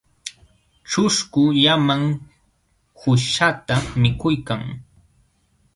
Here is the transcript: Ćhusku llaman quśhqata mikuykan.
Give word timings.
Ćhusku 0.89 1.41
llaman 1.61 2.03
quśhqata 2.99 3.75
mikuykan. 4.01 4.61